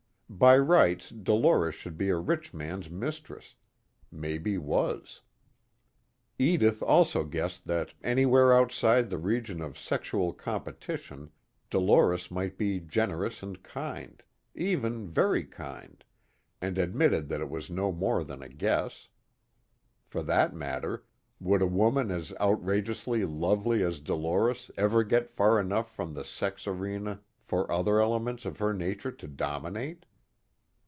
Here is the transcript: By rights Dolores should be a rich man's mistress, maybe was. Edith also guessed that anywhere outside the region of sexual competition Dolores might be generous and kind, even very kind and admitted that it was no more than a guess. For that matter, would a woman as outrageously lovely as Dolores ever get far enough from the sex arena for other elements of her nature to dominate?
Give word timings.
By 0.33 0.57
rights 0.57 1.09
Dolores 1.09 1.75
should 1.75 1.97
be 1.97 2.07
a 2.07 2.15
rich 2.17 2.53
man's 2.53 2.89
mistress, 2.89 3.53
maybe 4.09 4.57
was. 4.57 5.21
Edith 6.39 6.81
also 6.81 7.25
guessed 7.25 7.67
that 7.67 7.93
anywhere 8.01 8.53
outside 8.53 9.09
the 9.09 9.17
region 9.17 9.61
of 9.61 9.77
sexual 9.77 10.31
competition 10.31 11.31
Dolores 11.69 12.31
might 12.31 12.57
be 12.57 12.79
generous 12.79 13.43
and 13.43 13.61
kind, 13.61 14.23
even 14.55 15.09
very 15.09 15.43
kind 15.43 16.01
and 16.61 16.77
admitted 16.77 17.27
that 17.27 17.41
it 17.41 17.49
was 17.49 17.69
no 17.69 17.91
more 17.91 18.23
than 18.23 18.41
a 18.41 18.47
guess. 18.49 19.09
For 20.05 20.23
that 20.23 20.53
matter, 20.55 21.03
would 21.41 21.61
a 21.61 21.67
woman 21.67 22.09
as 22.09 22.33
outrageously 22.39 23.25
lovely 23.25 23.83
as 23.83 23.99
Dolores 23.99 24.71
ever 24.77 25.03
get 25.03 25.29
far 25.29 25.59
enough 25.59 25.93
from 25.93 26.13
the 26.13 26.23
sex 26.23 26.67
arena 26.67 27.19
for 27.43 27.69
other 27.69 27.99
elements 27.99 28.45
of 28.45 28.59
her 28.59 28.73
nature 28.73 29.11
to 29.11 29.27
dominate? 29.27 30.05